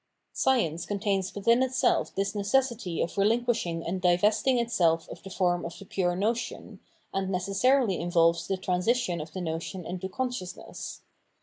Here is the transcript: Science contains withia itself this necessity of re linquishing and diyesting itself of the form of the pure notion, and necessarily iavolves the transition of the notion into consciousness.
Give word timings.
Science 0.33 0.87
contains 0.87 1.31
withia 1.31 1.63
itself 1.63 2.15
this 2.15 2.33
necessity 2.33 3.03
of 3.03 3.15
re 3.19 3.27
linquishing 3.29 3.87
and 3.87 4.01
diyesting 4.01 4.57
itself 4.59 5.07
of 5.09 5.21
the 5.21 5.29
form 5.29 5.63
of 5.63 5.77
the 5.77 5.85
pure 5.85 6.15
notion, 6.15 6.79
and 7.13 7.29
necessarily 7.29 7.99
iavolves 7.99 8.47
the 8.47 8.57
transition 8.57 9.21
of 9.21 9.31
the 9.33 9.41
notion 9.41 9.85
into 9.85 10.09
consciousness. 10.09 11.01